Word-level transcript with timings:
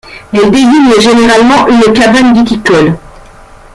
Elle 0.33 0.49
désigne 0.49 0.99
généralement 0.99 1.67
une 1.67 1.93
cabane 1.93 2.33
viticole. 2.33 2.97